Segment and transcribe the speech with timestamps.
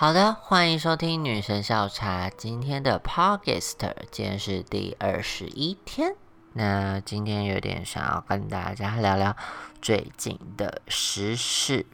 [0.00, 3.74] 好的，欢迎收听女神笑茶今天的 Podcast，
[4.10, 6.16] 今天是第二十一天。
[6.54, 9.36] 那今天有点想要跟大家聊聊
[9.82, 11.84] 最近的时事。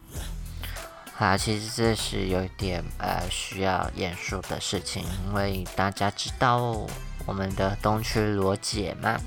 [1.17, 6.87] 啊，其实这是有点呃需要严肃的事情，因为大家知道
[7.25, 9.19] 我们的东区罗姐嘛。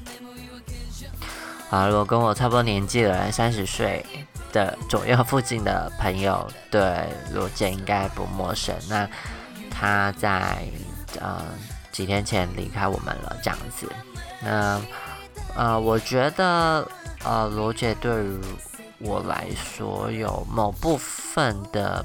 [1.69, 4.07] 啊，如果跟我差不多年纪的人，三十岁
[4.53, 8.75] 的左右附近的朋友，对罗姐应该不陌生。
[8.89, 9.09] 那
[9.71, 10.59] 她在
[11.21, 11.43] 呃
[11.91, 13.91] 几天前离开我们了，这样子。
[14.43, 14.81] 那
[15.55, 16.87] 呃，我觉得
[17.25, 18.41] 呃罗姐对于
[18.99, 22.05] 我来说有某部分的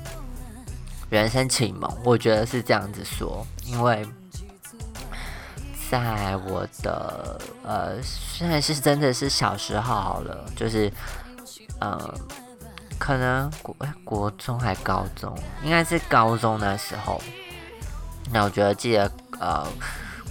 [1.09, 4.07] 人生启蒙，我觉得是这样子说，因为。
[5.87, 10.91] 在我的呃，现在是真的是小时候好了，就是
[11.79, 12.11] 呃，
[12.99, 17.21] 可能国国中还高中，应该是高中的时候。
[18.31, 19.67] 那我觉得记得呃，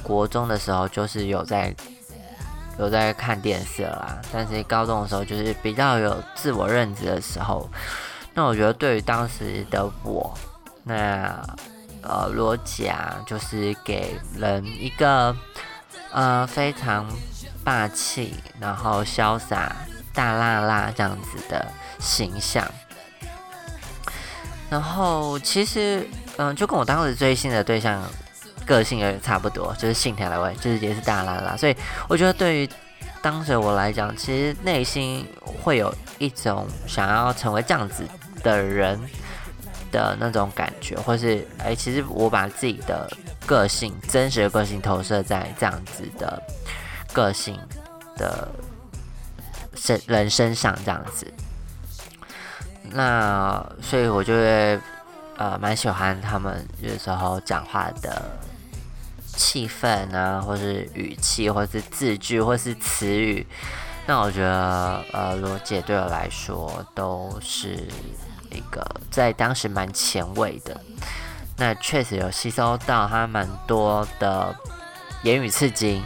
[0.02, 1.74] 国中的时候就是有在
[2.78, 7.68] 有在看电视啦，但是高中的时候就是比较有自我认知的时候。
[8.34, 10.36] 那我觉得对于当时的我，
[10.82, 11.42] 那。
[12.06, 15.34] 呃，罗甲就是给人一个
[16.12, 17.06] 呃非常
[17.64, 19.74] 霸气，然后潇洒、
[20.14, 21.66] 大辣辣这样子的
[21.98, 22.66] 形象。
[24.70, 28.02] 然后其实，嗯，就跟我当时追星的对象
[28.64, 31.56] 个性有点差不多，就是信条来位，就是也是大辣辣。
[31.56, 31.76] 所以
[32.08, 32.70] 我觉得对于
[33.20, 35.28] 当时我来讲，其实内心
[35.62, 38.06] 会有一种想要成为这样子
[38.42, 38.98] 的人。
[39.92, 43.08] 的那种感觉，或是哎，其实我把自己的
[43.46, 46.42] 个性、真实的个性投射在这样子的
[47.12, 47.56] 个性
[48.16, 48.48] 的
[49.84, 51.32] 身人身上，这样子。
[52.90, 54.80] 那所以，我就会
[55.36, 58.22] 呃蛮喜欢他们有时候讲话的
[59.36, 63.46] 气氛啊，或是语气，或是字句，或是词语。
[64.06, 67.86] 那我觉得呃罗姐对我来说都是。
[68.51, 70.80] 一个在当时蛮前卫的，
[71.56, 74.55] 那确实有吸收到他蛮多的
[75.24, 76.01] 言语刺激。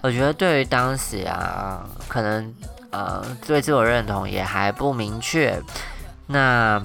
[0.00, 2.52] 我觉得对于当时啊，可能
[2.92, 5.60] 呃对自我认同也还不明确。
[6.28, 6.80] 那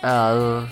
[0.00, 0.68] 呃，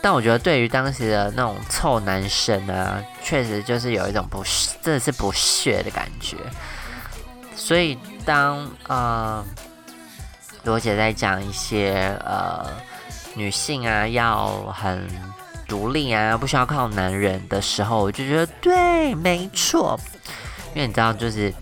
[0.00, 4.42] 但我觉得对于当时的那种臭男生呢，确实就是有一种不
[4.82, 6.38] 真的是不屑的感觉。
[7.54, 9.44] 所以当呃。
[10.66, 12.64] 罗姐在讲一些呃
[13.34, 15.06] 女性啊要很
[15.68, 20.00] 独立啊，不需要靠男人的时候，我就觉得对，没错。
[20.74, 21.52] 因为你知道，就是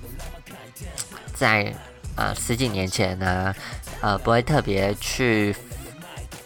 [1.42, 1.74] 在
[2.14, 3.52] 呃十几年前呢，
[4.00, 5.54] 呃不会特别去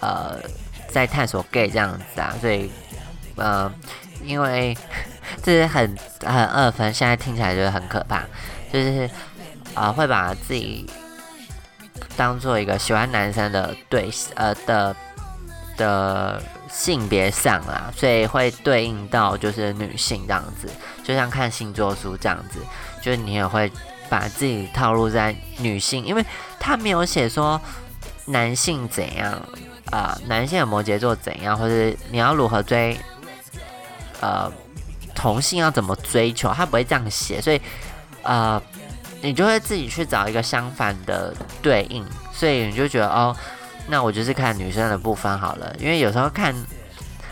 [0.01, 0.39] 呃
[0.89, 2.71] 在探索 gay 这样子啊，所以
[3.37, 3.71] 呃
[4.25, 4.77] 因为
[5.45, 8.23] 这是很很二分，现在听起来就是很可怕，
[8.73, 9.11] 就是
[9.75, 10.89] 啊会把自己。
[12.17, 14.97] 当做一个喜欢男生的对呃的
[15.77, 20.67] 的性别上啦，所以会对应到就是女性这样子，
[21.05, 22.59] 就像看星座书这样子，
[23.03, 23.71] 就是你也会
[24.09, 26.25] 把自己套路在女性，因为
[26.59, 27.61] 他没有写说
[28.27, 29.41] 男性怎样
[29.91, 32.97] 啊，男性的摩羯座怎样，或者你要如何追
[34.21, 34.51] 呃
[35.15, 37.61] 同性要怎么追求，他不会这样写，所以
[38.23, 38.63] 呃。
[39.23, 43.35] 你就会自己去找一个相反的对应，所以你就觉得哦，
[43.89, 45.75] 那我就是看女生的部分好了。
[45.81, 46.55] 因为有时候看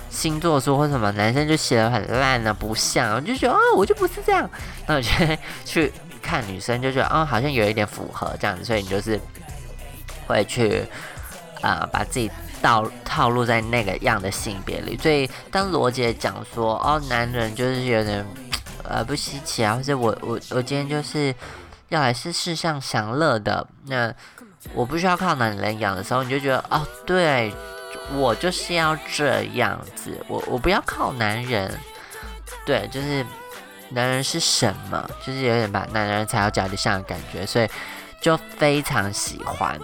[0.09, 4.49] 星座书或什么，男生就写的很烂啊，不像，我就觉得哦，我就不是这样。
[4.87, 5.09] 那我就
[5.67, 5.93] 去
[6.25, 9.21] 看女生，就觉得哦，好像有一点符合这样子，所以你就是
[10.27, 10.83] 会去
[11.61, 12.31] 啊，把自己
[12.62, 14.97] 套套路在那个样的性别里。
[14.97, 18.25] 所以当罗杰讲说哦，男人就是有点
[18.83, 21.35] 呃不稀奇啊，或者我我我今天就是。
[21.91, 24.12] 要来是世上享乐的，那
[24.73, 27.53] 我不需要靠男人养的时候，你就觉得哦，对
[28.17, 31.79] 我就是要这样子，我我不要靠男人，
[32.65, 33.25] 对，就是
[33.90, 37.69] 男人是什么，就是有点把男人踩到脚底下的感觉，所以
[38.20, 39.78] 就非常喜欢，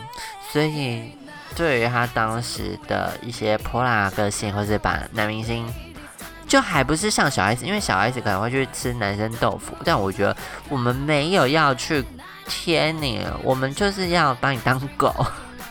[0.50, 1.16] 所以
[1.54, 5.66] 对于他当时的一些泼辣个性，或是把男明星。
[6.48, 10.36] 就还不是像小 S，因为小 S 可能会去吃男生豆腐，但我觉得
[10.68, 12.04] 我们没有要去
[12.48, 15.14] 贴你，我们就是要把你当狗。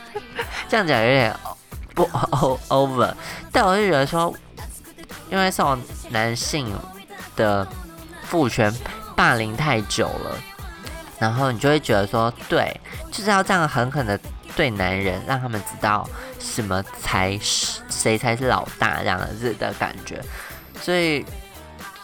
[0.69, 1.35] 这样讲有点
[1.93, 2.05] 不
[2.69, 3.13] over，
[3.51, 4.33] 但我就觉得说，
[5.29, 5.77] 因为受
[6.11, 6.73] 男性
[7.35, 7.67] 的
[8.29, 8.71] 父权
[9.15, 10.37] 霸凌太久了，
[11.17, 12.79] 然后你就会觉得说，对，
[13.11, 14.17] 就是要这样狠狠的
[14.55, 16.07] 对男人，让他们知道
[16.39, 20.23] 什么才是谁才是老大这样子的感觉。
[20.79, 21.25] 所以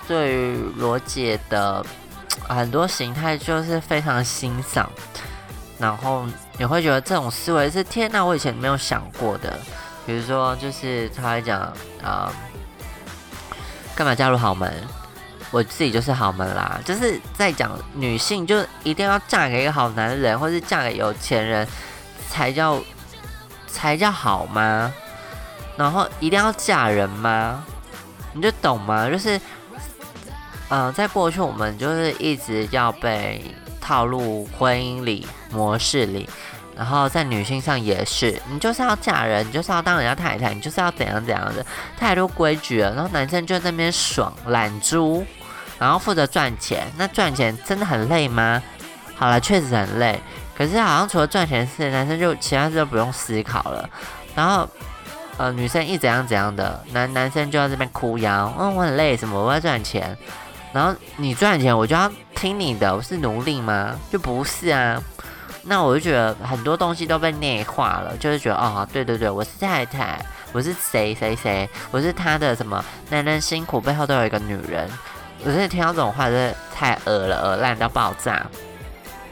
[0.08, 1.86] 对于罗姐的
[2.50, 4.90] 很多形态就是非常欣赏，
[5.78, 6.26] 然后
[6.58, 9.58] 你会觉得这种思维是天哪，我以前没有想过的。
[10.08, 11.62] 比如说，就是他会讲
[12.04, 12.32] 啊，
[13.96, 14.74] 干嘛加入豪门？
[15.52, 21.68] 我自己就是豪门啦，就是在讲女性就一定要嫁给一个好男人，或是嫁给有钱人
[22.30, 22.82] 才叫
[23.68, 24.94] 才叫好吗？
[25.78, 27.64] 然后一定要嫁人吗？
[28.34, 29.10] 你就懂吗？
[29.10, 29.40] 就是，
[30.68, 33.44] 呃，在过去我们就是一直要被
[33.80, 36.30] 套入婚姻里模式里。
[36.76, 41.66] 然后在女性上也是，你就是要嫁人，你就是要当人家太太，你就是要怎样怎样的
[41.98, 42.94] 太多规矩了。
[42.94, 45.26] 然后男生就在那边爽懒猪，
[45.80, 46.86] 然后负责赚钱。
[46.98, 48.62] 那赚钱真的很累吗？
[49.16, 50.20] 好了，确实很累。
[50.58, 53.90] 可是好像除了赚钱事，男生就其他事都不用思考了。
[54.36, 54.70] 然后
[55.38, 60.18] 呃，女生一怎样怎样的，男男生就在这边哭腰，嗯，我很累，什么我要赚钱。
[60.74, 63.98] 然后你赚钱，我就要听你的，我是奴隶吗？
[64.12, 65.02] 就不是啊。
[65.68, 74.88] 那我就觉得很多东西都被内化了，就是觉得哦，对对对，我是太太，我是谁谁谁，我是他的什么男人辛苦背后都有一个女人。
[75.44, 78.46] 我真的听到这种话，真的太恶了，恶烂到爆炸。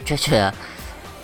[0.03, 0.51] 就觉得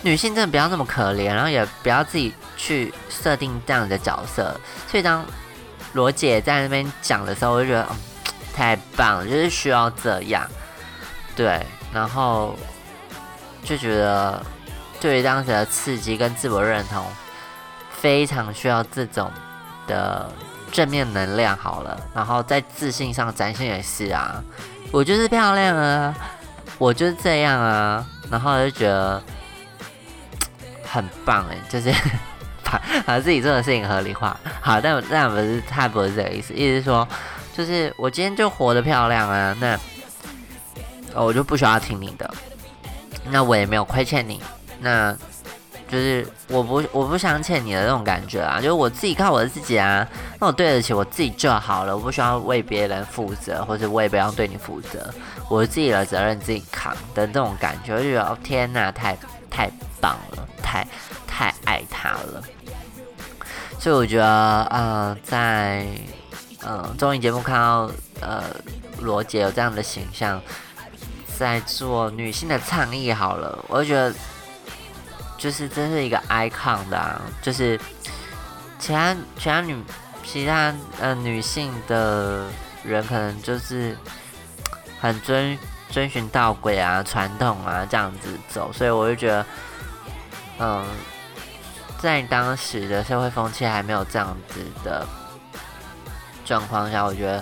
[0.04, 4.56] 女性真的不要那么可怜，然后也不要自己去设定这样的角色。
[4.88, 5.26] 所以当
[5.94, 7.98] 罗姐在那边讲的时候，我就觉得嗯，
[8.56, 10.48] 太棒了，就是需要这样。
[11.36, 12.56] 对，然后
[13.64, 14.40] 就觉得。
[15.00, 17.06] 对于当时的刺激跟自我认同，
[17.92, 19.31] 非常需要这种
[19.88, 20.30] 的
[20.72, 21.56] 正面能量。
[21.56, 24.44] 好了，然后在自信上展现也是啊，
[24.92, 26.13] 我就是漂亮啊，
[26.78, 29.22] 我就是这样啊，然后就觉得
[30.86, 31.94] 很棒哎，就是
[32.63, 34.38] 把把自己做的事情合理化。
[34.60, 37.07] 好，但但不是他不是这个意思，意思是说，
[37.56, 39.80] 就是我今天就活得漂亮啊，那
[41.16, 42.30] 我就不需要听你的，
[43.31, 44.42] 那我也没有亏欠你。
[44.80, 45.16] 那
[45.88, 50.08] 就是我不我不想欠你的那种感觉啊，就是我自己靠我自己啊，
[50.40, 55.12] 那我对得起我自己就好了，我不需要为别人负责，或者我也不要对你负责，
[55.50, 59.18] 我自己的责任自己扛的这种感觉，我就觉得哦天呐，太
[59.50, 60.88] 太棒了，太
[61.26, 62.44] 太爱他了，
[63.80, 65.88] 所以我觉得呃在
[66.64, 67.90] 嗯综艺节目看到
[68.22, 68.44] 呃
[69.00, 70.40] 罗杰有这样的形象，
[71.36, 74.14] 在做女性的倡议好了，我就觉得。
[75.40, 77.80] 就是真是一个 icon 的，啊，就是
[78.78, 79.82] 其他其他女
[80.22, 82.46] 其他呃女性的
[82.84, 83.98] 人可能就是
[85.00, 85.58] 很遵
[85.90, 89.46] 遵循道轨啊、传统啊这样子走，所以我就觉得，
[90.60, 90.86] 嗯，
[91.98, 95.08] 在当时的社会风气还没有这样子的
[96.44, 97.42] 状况下，我觉得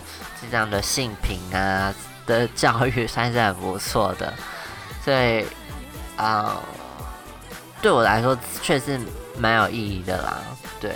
[0.52, 1.92] 这样的性平啊
[2.28, 4.32] 的教育算是很不错的，
[5.04, 5.44] 所以
[6.16, 6.62] 啊。
[7.81, 9.00] 对我来说，确实
[9.38, 10.39] 蛮有意义的啦。
[10.79, 10.95] 对，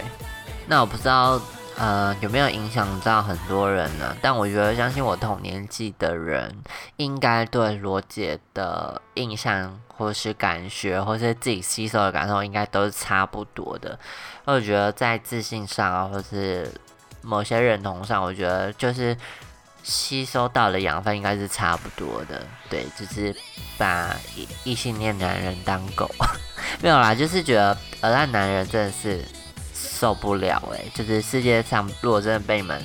[0.68, 1.40] 那我不知道，
[1.78, 4.16] 呃，有没有影响到很多人呢？
[4.22, 6.54] 但我觉得，相信我同年纪的人，
[6.98, 13.98] 应该对罗姐的印象，或是感觉，或是自己吸收的感受，应该都是差不多的。
[14.46, 16.70] 我觉得在自信上啊，或是
[17.22, 19.16] 某些认同上，我觉得就是。
[19.84, 23.36] 吸收到的养分应该是差不多的，对，就是
[23.78, 24.16] 把
[24.64, 26.10] 异性恋男人当狗，
[26.82, 29.26] 没有啦，就是觉得呃，那男人真的是
[29.74, 32.82] 受不了哎，就是世界上如果真的被你们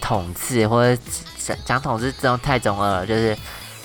[0.00, 1.02] 统治或者
[1.38, 3.36] 讲讲统治这种太中二了，就是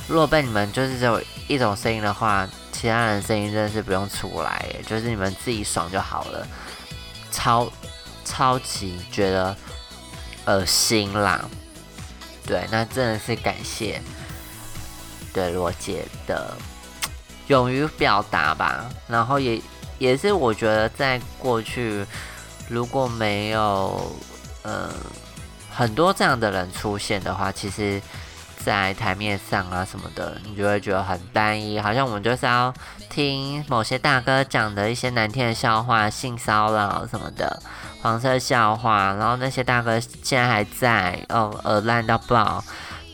[0.08, 6.46] 如果被你们就是只有一种声音的话，其他人声音真的是不用出来，就是你们自己爽就好了，
[7.32, 7.72] 超
[8.26, 9.56] 超级觉得。
[10.50, 11.46] 恶心啦，
[12.44, 14.02] 对，那真的是感谢
[15.32, 16.56] 对罗姐的
[17.46, 18.90] 勇于表达吧。
[19.08, 19.62] 然后也
[20.00, 22.04] 也是我觉得在过去
[22.68, 24.12] 如果没有
[24.64, 24.90] 呃
[25.72, 28.02] 很多这样的人出现的话，其实，
[28.66, 32.74] 在台面上啊什么的，你就会觉得很单一，好像我们就是要
[33.08, 37.62] 听某些大哥讲的一些难听的笑话、性骚扰什么的。
[38.02, 42.64] 黄色笑话，然后那些大哥现在还在哦，耳烂到爆，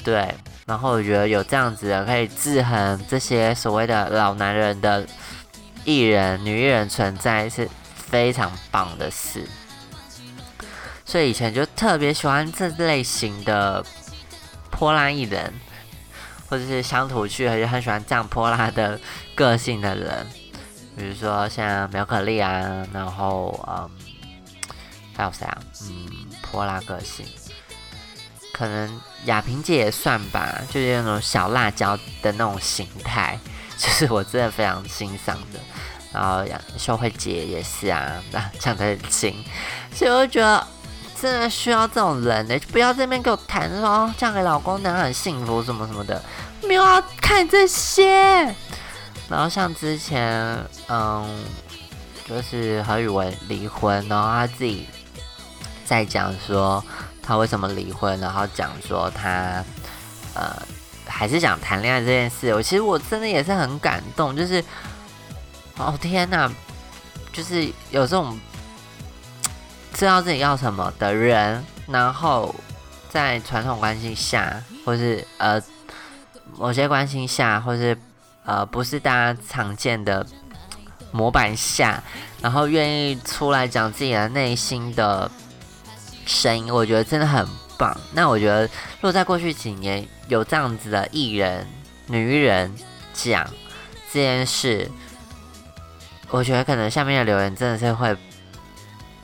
[0.04, 0.34] 对，
[0.66, 5.06] 然后我觉得有这样子的可以制衡这些所谓的老男人的
[5.84, 9.48] 艺人、女艺人存在是非常棒的事，
[11.04, 13.84] 所以以前就特别喜欢这类型的
[14.70, 15.52] 泼辣艺人，
[16.48, 19.00] 或者是乡土剧，而且很喜欢这样泼辣的
[19.34, 20.28] 个性的人，
[20.96, 23.90] 比如说像苗可丽啊，然后嗯，
[25.16, 25.58] 还有谁啊？
[25.84, 26.08] 嗯，
[26.42, 27.26] 泼辣个性，
[28.54, 33.40] 可能亚萍姐也算吧，就是那种小辣椒的那种形态，
[33.78, 35.60] 就是我真的非常欣赏的。
[36.14, 36.46] 然后
[36.78, 39.44] 秀慧姐也是啊，那讲的很轻，
[39.94, 40.66] 所以我觉得
[41.22, 46.24] 真的需要这种人呢，就不要这边给我谈说嫁给老公能很幸福什么什么的，
[46.64, 48.44] 没有要看这些。
[49.28, 50.58] 然后像之前，
[50.88, 51.44] 嗯，
[52.30, 54.88] 就是何宇文离婚，然后他自己
[55.86, 56.84] 在讲说
[57.22, 59.64] 他为什么离婚，然后讲说他
[60.34, 60.54] 呃
[61.06, 62.54] 还是想谈恋爱这件事。
[62.54, 64.62] 我其实我真的也是很感动，就是
[65.78, 66.52] 哦天哪，
[67.32, 68.38] 就是有这种
[69.94, 72.54] 知道自己要什么的人，然后
[73.10, 75.62] 在传统关系下，或是呃
[76.58, 77.98] 某些关系下，或是。
[78.48, 80.24] 呃，不是大家常见的
[81.10, 82.04] 模板下，
[82.44, 85.32] 然后愿意出来讲自己的内心的
[86.26, 87.96] 声音，我觉得真的很棒。
[88.14, 91.68] 那我觉得，如果在过去几年有这样子的艺人、
[92.08, 92.74] 女人
[93.14, 93.50] 讲
[94.12, 94.90] 这件事，
[96.30, 98.16] 我觉得可能下面的留言真的是会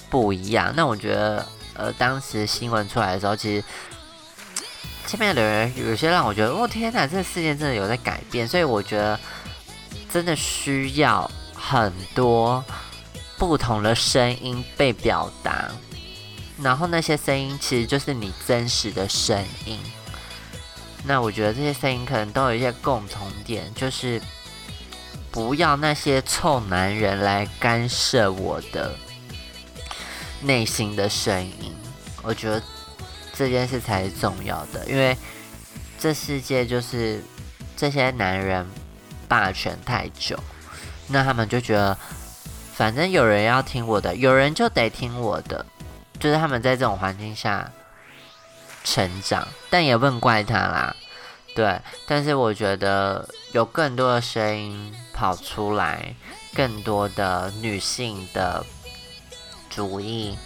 [0.10, 0.74] 不一样。
[0.76, 3.64] 那我觉得，呃，当时新闻出来的时候，其实。
[5.08, 9.20] 下面的留言有些让我觉得，哦天哪，这个世界真的有在改变，所以我觉得
[10.10, 12.64] 真的需要很多
[13.38, 15.70] 不同的声音被表达，
[16.62, 19.80] 然后那些声音其实就是你真实的声音。
[21.04, 24.22] 那我觉得这些声音可能都有一些共同点，就是
[25.32, 28.96] 不要那些臭男人来干涉我的
[30.42, 31.76] 内心的声音。
[32.22, 32.62] 我觉得。
[33.34, 35.18] 这件事才是重要的，因为
[35.98, 37.24] 这世界就是
[37.76, 38.68] 这些男人
[39.28, 40.38] 霸权太久，
[41.08, 41.98] 那他们就觉得
[42.76, 45.66] 反正有人要听我的，有人就得听我的，
[46.22, 47.70] 就是他们在这种环境下
[48.86, 50.96] 成长，但也不能怪他啦。
[51.54, 56.16] 对，但是我觉得有更多的声音跑出来，
[56.54, 58.66] 更多的女性的
[59.70, 60.38] 主义。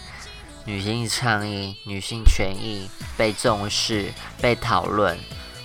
[0.68, 5.16] 女性倡议、女性权益被重视、被讨论，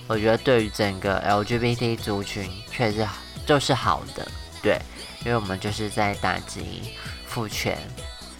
[0.06, 3.04] 我觉得对于整个 LGBT 族群确实
[3.44, 4.24] 就是好的，
[4.62, 4.80] 对，
[5.24, 6.94] 因为我们就是在打击
[7.26, 7.76] 父权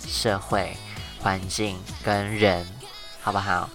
[0.06, 0.76] 社会
[1.22, 2.66] 环境跟人，
[3.22, 3.68] 好不好？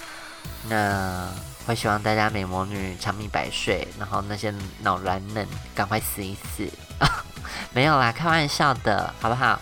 [0.69, 1.29] 那
[1.65, 6.67] 会希望大家美魔女长命百岁，然后那些脑软嫩赶快死一死，
[7.73, 9.59] 没有啦，开玩笑的，好不好？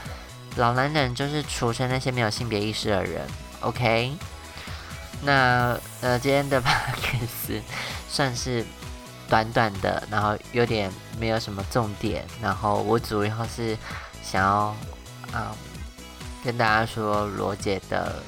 [0.56, 3.27] 老男人就是出生那些没有性别意识的人
[3.60, 4.13] ，OK？
[5.22, 7.63] 那呃，今天的 p o d c
[8.08, 8.65] 算是
[9.27, 13.77] 短短的，然后有点没有什么重点，然后我主要是
[14.24, 14.75] 想要
[15.34, 15.54] 啊
[16.46, 18.22] 跟大家说罗姐的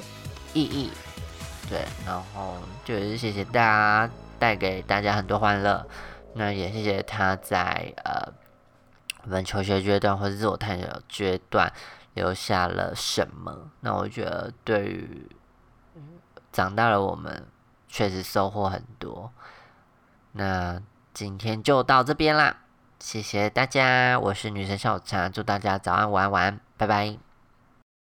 [0.52, 0.90] 意义，
[1.70, 5.86] 对，然后就是谢谢大家带给大家很多欢乐，
[6.34, 8.32] 那也谢谢他在呃
[9.22, 11.72] 我们求学阶段或者自我探索阶段。
[12.14, 13.70] 留下了什么？
[13.78, 15.30] 那我觉得对于
[16.50, 17.46] 长大了我们
[17.86, 19.30] 确实收获很多。
[20.32, 20.82] 那
[21.14, 22.56] 今天就到这边啦，
[22.98, 27.27] 谢谢大家，我是女神小茶，祝大家早安、晚安、晚安，拜拜。